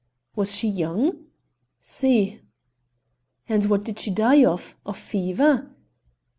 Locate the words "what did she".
3.65-4.09